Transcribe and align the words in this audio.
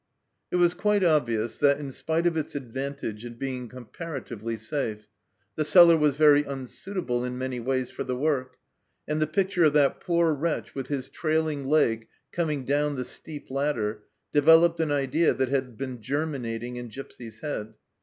It 0.49 0.55
was 0.55 0.73
quite 0.73 1.03
obvious 1.03 1.59
that, 1.59 1.77
in 1.79 1.91
spite 1.91 2.25
of 2.25 2.35
its 2.35 2.55
advantage 2.55 3.23
in 3.23 3.35
being 3.35 3.69
comparatively 3.69 4.57
safe, 4.57 5.07
the 5.55 5.63
cellar 5.63 5.95
was 5.95 6.15
very 6.15 6.43
unsuitable 6.43 7.23
in 7.23 7.37
many 7.37 7.59
ways 7.59 7.91
for 7.91 8.03
the 8.03 8.15
work, 8.15 8.57
and 9.07 9.21
the 9.21 9.27
picture 9.27 9.63
of 9.65 9.73
that 9.73 9.99
poor 9.99 10.33
wretch 10.33 10.73
with 10.73 10.87
his 10.87 11.07
trailing 11.07 11.67
leg 11.67 12.07
coming 12.31 12.65
down 12.65 12.95
the 12.95 13.05
steep 13.05 13.51
ladder, 13.51 14.01
developed 14.31 14.79
an 14.79 14.91
idea 14.91 15.35
that 15.35 15.49
had 15.49 15.77
been 15.77 16.01
germinating 16.01 16.77
in 16.77 16.87
Gipsy's 16.87 17.41
head. 17.41 17.75